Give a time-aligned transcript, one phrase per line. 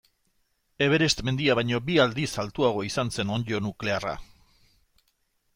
[0.85, 4.19] Everest mendia baino bi aldiz altuagoa izan zen onddo nuklearra.